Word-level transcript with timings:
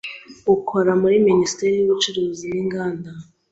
ukora 0.55 0.91
muri 1.01 1.15
Minisiteri 1.27 1.73
y’Ubucuruzi 1.75 2.45
n’Inganda 2.51 3.09